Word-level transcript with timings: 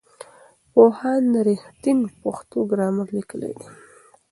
پوهاند 0.73 1.31
رښتین 1.47 1.99
پښتو 2.21 2.57
ګرامر 2.71 3.07
لیکلی 3.17 3.51
دی. 3.59 3.67